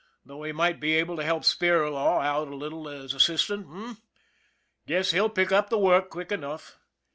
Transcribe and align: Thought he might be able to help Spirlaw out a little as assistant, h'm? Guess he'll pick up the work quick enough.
Thought 0.27 0.43
he 0.45 0.51
might 0.51 0.79
be 0.79 0.95
able 0.95 1.15
to 1.17 1.23
help 1.23 1.43
Spirlaw 1.43 2.25
out 2.25 2.47
a 2.47 2.55
little 2.55 2.89
as 2.89 3.13
assistant, 3.13 3.67
h'm? 3.67 3.97
Guess 4.87 5.11
he'll 5.11 5.29
pick 5.29 5.51
up 5.51 5.69
the 5.69 5.77
work 5.77 6.09
quick 6.09 6.31
enough. 6.31 6.79